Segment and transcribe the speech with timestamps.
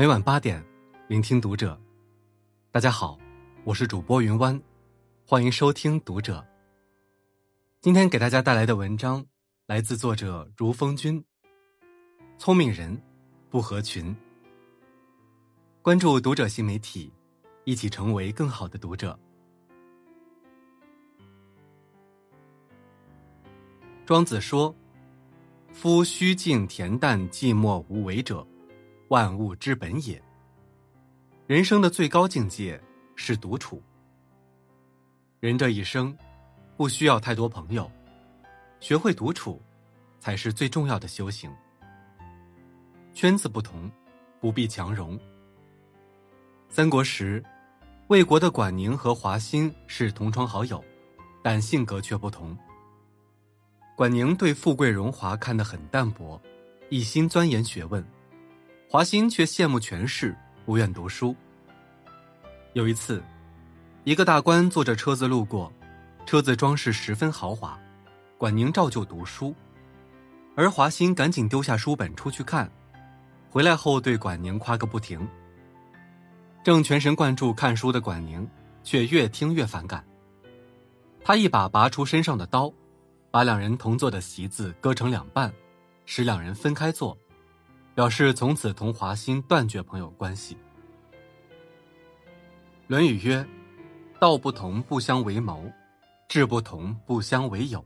[0.00, 0.64] 每晚八点，
[1.08, 1.78] 聆听读者。
[2.70, 3.18] 大家好，
[3.64, 4.58] 我是主播云湾，
[5.26, 6.42] 欢迎收听读者。
[7.82, 9.22] 今天给大家带来的文章
[9.66, 11.22] 来自作者如风君。
[12.38, 12.98] 聪明人
[13.50, 14.16] 不合群。
[15.82, 17.12] 关注读者新媒体，
[17.64, 19.20] 一起成为更好的读者。
[24.06, 24.74] 庄子说
[25.74, 28.46] ：“夫虚静恬淡、寂寞无为者，
[29.10, 30.20] 万物之本也。”
[31.46, 32.80] 人生的最高境界
[33.16, 33.82] 是独处。
[35.40, 36.16] 人这一生
[36.76, 37.90] 不需要太多朋友，
[38.78, 39.60] 学会独处
[40.20, 41.50] 才是最重要的修行。
[43.12, 43.90] 圈子不同，
[44.40, 45.18] 不必强融。
[46.68, 47.44] 三国时，
[48.06, 50.82] 魏国的管宁和华歆是同窗好友，
[51.42, 52.56] 但性格却不同。
[53.96, 56.40] 管宁对富贵荣华看得很淡薄，
[56.90, 58.00] 一心钻研学问；
[58.92, 61.32] 华歆却羡慕权势，不愿读书。
[62.72, 63.22] 有一次，
[64.02, 65.72] 一个大官坐着车子路过，
[66.26, 67.78] 车子装饰十分豪华，
[68.36, 69.54] 管宁照旧读书，
[70.56, 72.68] 而华歆赶紧丢下书本出去看，
[73.48, 75.24] 回来后对管宁夸个不停。
[76.64, 78.44] 正全神贯注看书的管宁，
[78.82, 80.04] 却越听越反感。
[81.22, 82.72] 他一把拔出身上的刀。
[83.30, 85.52] 把两人同坐的席子割成两半，
[86.06, 87.16] 使两人分开坐，
[88.00, 90.54] 表示从此同华歆断绝朋友关系。
[92.86, 93.46] 《论语》曰
[94.18, 95.70] ：“道不同不相为谋，
[96.26, 97.84] 志不同不相为友。”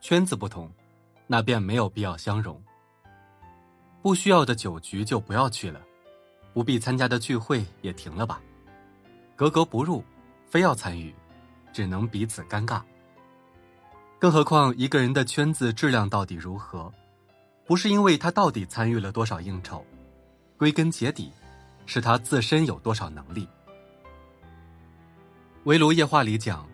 [0.00, 0.70] 圈子不同，
[1.26, 2.62] 那便没有必要相容。
[4.02, 5.80] 不需要的酒局就不要去了，
[6.54, 8.40] 不必参加的聚会也停了吧。
[9.34, 10.04] 格格不入，
[10.46, 11.12] 非要参与，
[11.72, 12.80] 只能彼此尴尬。
[14.20, 16.88] 更何况，一个人的圈子质量到底如何，
[17.66, 19.84] 不是因为他到底参与了多少应酬，
[20.56, 21.32] 归根结底，
[21.86, 23.48] 是他自身有多少能力。
[25.64, 26.68] 围炉夜话里讲，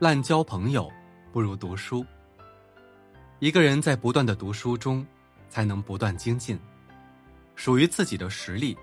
[0.00, 0.90] 滥交朋友
[1.32, 2.04] 不如读书。
[3.38, 5.06] 一个人在不断的读书中，
[5.48, 6.58] 才能不断精进，
[7.54, 8.76] 属于自己的实力，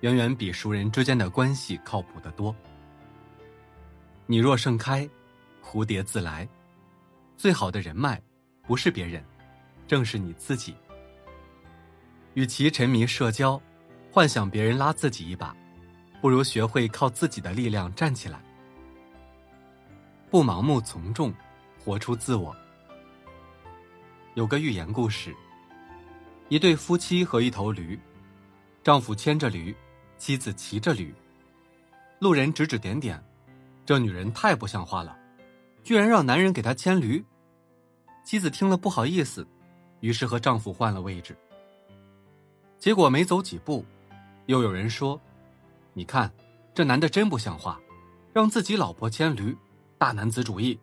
[0.00, 2.54] 远远比熟人之间的关系靠谱得多。
[4.26, 5.08] 你若盛开，
[5.62, 6.46] 蝴蝶自来。
[7.36, 8.20] 最好的人脉，
[8.66, 9.24] 不是别人，
[9.86, 10.74] 正是你自己。
[12.34, 13.60] 与其沉迷社交，
[14.10, 15.54] 幻想别人拉自己一把，
[16.20, 18.40] 不如学会靠自己的力量站起来。
[20.30, 21.32] 不盲目从众，
[21.78, 22.54] 活出自我。
[24.34, 25.32] 有个寓言故事：
[26.48, 27.96] 一对夫妻和一头驴，
[28.82, 29.72] 丈夫牵着驴，
[30.18, 31.14] 妻子骑着驴。
[32.18, 33.22] 路人指指点点，
[33.86, 35.16] 这女人太不像话了。
[35.84, 37.24] 居然让男人给她牵驴，
[38.24, 39.46] 妻子听了不好意思，
[40.04, 41.34] 于是和丈夫换了位置。
[42.78, 43.82] 结果没走几步，
[44.44, 45.18] 又有人说
[45.94, 46.30] ：“你看，
[46.74, 47.80] 这男的真不像话，
[48.30, 49.56] 让自己老婆牵驴，
[49.96, 50.78] 大男子主义。”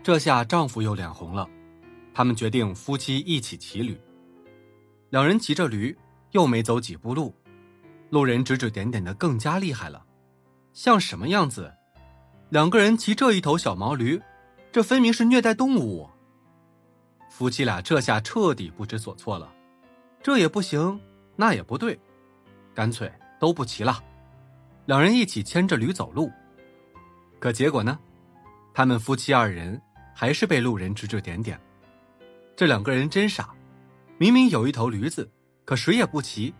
[0.00, 1.50] 这下丈夫又脸红了，
[2.14, 4.00] 他们决定夫妻一起骑驴。
[5.10, 5.98] 两人骑着驴，
[6.30, 7.34] 又没走几步路，
[8.10, 10.06] 路人指指点点的更加厉害了，
[10.72, 11.74] 像什么样子？
[12.50, 14.22] 两个人骑这一头小毛驴，
[14.70, 16.08] 这分明是虐待动物。
[17.36, 19.52] 夫妻俩这下彻底不知所措了，
[20.22, 20.98] 这也不行，
[21.36, 22.00] 那也不对，
[22.74, 24.02] 干脆都不骑了。
[24.86, 26.32] 两人一起牵着驴走路，
[27.38, 27.98] 可结果呢？
[28.72, 29.78] 他们夫妻二人
[30.14, 31.60] 还是被路人指指点点。
[32.56, 33.54] 这两个人真傻，
[34.16, 35.30] 明明有一头驴子，
[35.66, 36.54] 可谁也不骑，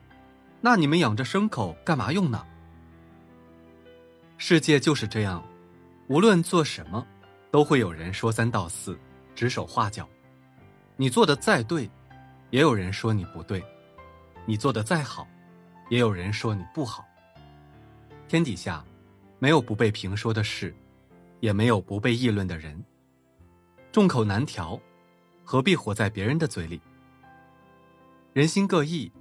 [0.60, 2.44] 那你们养着牲口干嘛用呢？
[4.36, 5.42] 世界就是这样。
[6.08, 7.06] 无论做什么，
[7.50, 8.98] 都会有人说三道四，
[9.34, 10.06] 指手画脚。
[10.96, 11.88] 你做的再对，
[12.50, 13.60] 也有人说你不对；
[14.46, 15.28] 你做的再好，
[15.90, 17.04] 也有人说你不好。
[18.28, 18.82] 天底下，
[19.38, 20.74] 没有不被评说的事，
[21.40, 22.82] 也没有不被议论的人。
[23.92, 24.80] 众口难调，
[25.44, 26.80] 何必活在别人的嘴里？
[28.32, 29.12] 人心各异，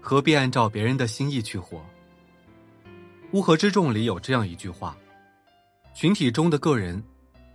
[0.00, 1.82] 何必按照别人的心意去活？
[3.32, 4.94] 乌合之众里有这样一句话。
[5.94, 7.02] 群体中的个人，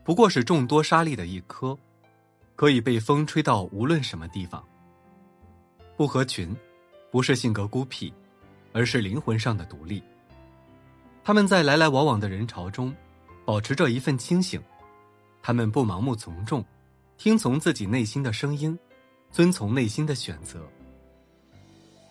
[0.03, 1.77] 不过是众多沙粒的一颗，
[2.59, 4.61] 可以被风吹到无论什么地方。
[5.95, 6.53] 不合群，
[7.09, 8.13] 不是性格孤僻，
[8.73, 10.03] 而是灵魂上的独立。
[11.23, 12.94] 他们在来来往往的人潮中，
[13.45, 14.61] 保持着一份清醒。
[15.41, 16.61] 他们不盲目从众，
[17.17, 18.77] 听从自己内心的声音，
[19.31, 20.67] 遵从内心的选择。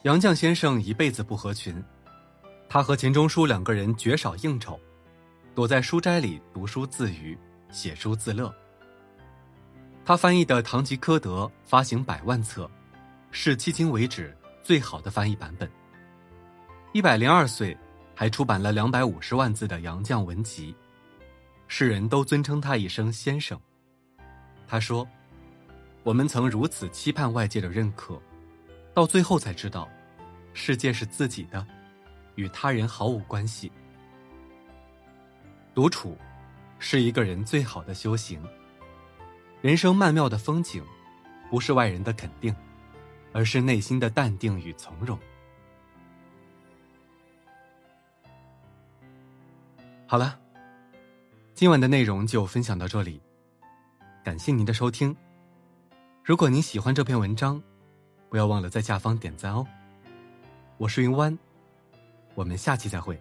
[0.05, 1.77] 杨绛先生一辈子不合群，
[2.71, 4.81] 他和钱钟书两个人绝少应酬。
[5.55, 7.37] 躲在书斋里读书自娱，
[7.71, 8.50] 写书自乐。
[10.09, 12.67] 他翻译的《堂吉诃德》发行百万册，
[13.31, 15.71] 是迄今为止最好的翻译版本。
[16.95, 17.77] 一百零二岁，
[18.15, 20.75] 还出版了两百五十万字的杨绛文集，
[21.67, 23.61] 世人都尊称他一声先生。
[24.67, 25.07] 他说
[26.03, 28.19] ：“我们曾如此期盼外界的认可，
[28.95, 29.87] 到最后才知道，
[30.55, 31.67] 世界是自己的，
[32.37, 33.71] 与他人毫无关系。
[35.75, 36.17] 独处，
[36.79, 38.43] 是一个人最好的修行。
[39.61, 40.85] 人生曼妙的风景，
[41.51, 42.55] 不是外人的肯定，
[43.33, 45.19] 而是内心的淡定与从容。”
[50.07, 50.39] 好了，
[51.55, 53.21] 今晚的内容就分享到这里，
[54.25, 55.15] 感谢您的收听。
[56.25, 57.61] 如果您喜欢这篇文章，
[58.31, 59.67] 不要忘了在下方点赞哦。
[60.77, 61.37] 我是云湾，
[62.35, 63.21] 我们下期再会。